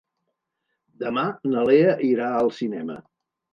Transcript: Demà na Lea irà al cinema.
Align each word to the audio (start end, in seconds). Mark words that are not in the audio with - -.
Demà 1.03 1.27
na 1.53 1.67
Lea 1.71 1.93
irà 2.09 2.33
al 2.41 2.53
cinema. 2.63 3.01